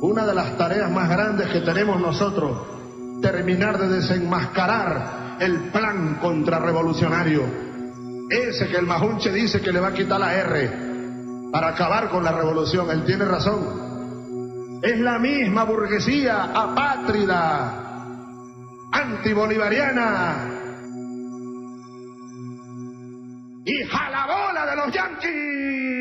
[0.00, 7.42] Una de las tareas más grandes que tenemos nosotros, terminar de desenmascarar el plan contrarrevolucionario.
[8.30, 10.90] Ese que el Majunche dice que le va a quitar la R
[11.52, 12.90] para acabar con la revolución.
[12.90, 14.80] Él tiene razón.
[14.82, 17.90] Es la misma burguesía apátrida,
[18.92, 20.60] antibolivariana
[23.64, 25.99] y jalabola de los yanquis.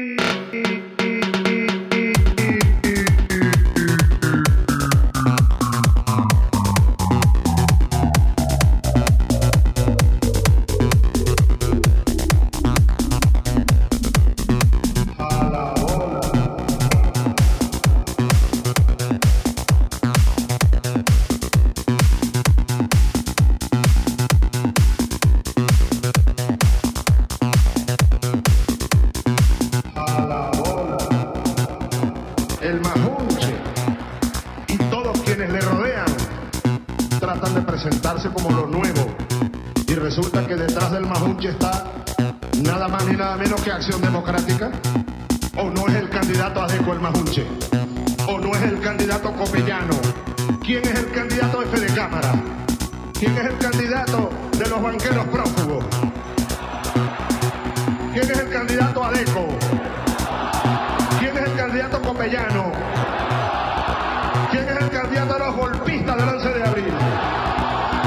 [35.40, 36.06] Quienes le rodean
[37.18, 39.16] tratan de presentarse como lo nuevo.
[39.88, 41.86] Y resulta que detrás del Majunche está
[42.62, 44.70] nada más ni nada menos que Acción Democrática.
[45.56, 47.48] O no es el candidato Adeco el Majunche.
[48.28, 49.96] O no es el candidato Copellano.
[50.62, 52.34] ¿Quién es el candidato F de Cámara?
[53.18, 55.86] ¿Quién es el candidato de los banqueros prófugos?
[58.12, 59.48] ¿Quién es el candidato Adeco?
[61.18, 62.99] ¿Quién es el candidato Copellano?
[66.20, 66.94] Golpistas del 11 de abril?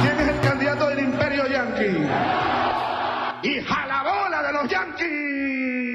[0.03, 2.09] ¿Quién es el candidato del imperio yanqui?
[3.43, 5.92] ¡Y jalabola de los yanquis!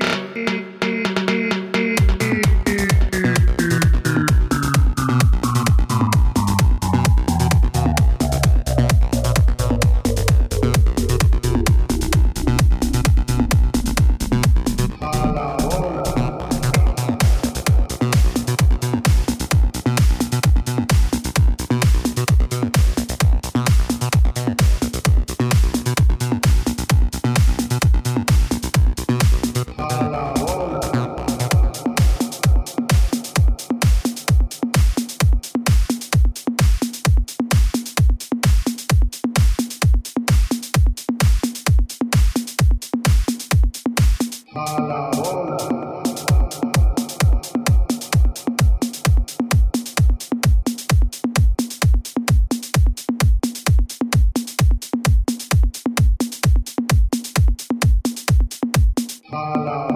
[59.37, 59.86] Mala.